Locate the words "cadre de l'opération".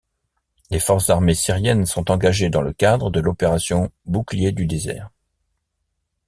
2.73-3.91